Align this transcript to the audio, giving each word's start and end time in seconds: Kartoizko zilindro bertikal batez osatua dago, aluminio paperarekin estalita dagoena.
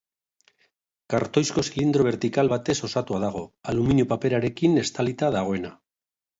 Kartoizko 1.13 1.63
zilindro 1.67 2.07
bertikal 2.09 2.51
batez 2.55 2.77
osatua 2.89 3.21
dago, 3.27 3.45
aluminio 3.75 4.11
paperarekin 4.17 4.85
estalita 4.87 5.35
dagoena. 5.41 5.75